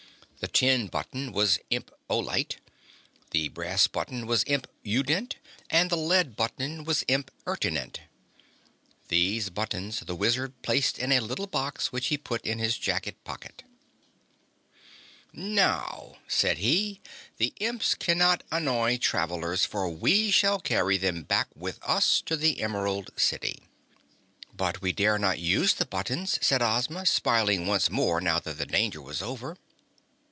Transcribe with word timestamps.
The 0.41 0.47
tin 0.47 0.87
button 0.87 1.33
was 1.33 1.59
Imp 1.69 1.91
Olite, 2.09 2.55
the 3.29 3.49
brass 3.49 3.85
button 3.85 4.25
was 4.25 4.43
Imp 4.47 4.65
Udent 4.83 5.35
and 5.69 5.91
the 5.91 5.95
lead 5.95 6.35
button 6.35 6.83
was 6.83 7.05
Imp 7.07 7.29
Ertinent. 7.45 7.99
These 9.09 9.51
buttons 9.51 9.99
the 9.99 10.15
Wizard 10.15 10.59
placed 10.63 10.97
in 10.97 11.11
a 11.11 11.19
little 11.19 11.45
box 11.45 11.91
which 11.91 12.07
he 12.07 12.17
put 12.17 12.43
in 12.43 12.57
his 12.57 12.79
jacket 12.79 13.23
pocket. 13.23 13.61
"Now," 15.31 16.17
said 16.27 16.57
he, 16.57 17.01
"the 17.37 17.53
Imps 17.59 17.93
cannot 17.93 18.41
annoy 18.51 18.97
travelers, 18.97 19.63
for 19.63 19.87
we 19.89 20.31
shall 20.31 20.59
carry 20.59 20.97
them 20.97 21.21
back 21.21 21.49
with 21.55 21.77
us 21.83 22.19
to 22.25 22.35
the 22.35 22.61
Emerald 22.61 23.11
City." 23.15 23.61
"But 24.51 24.81
we 24.81 24.91
dare 24.91 25.19
not 25.19 25.37
use 25.37 25.75
the 25.75 25.85
buttons," 25.85 26.39
said 26.41 26.63
Ozma, 26.63 27.05
smiling 27.05 27.67
once 27.67 27.91
more 27.91 28.19
now 28.19 28.39
that 28.39 28.57
the 28.57 28.65
danger 28.65 29.03
was 29.03 29.21
over. 29.21 29.55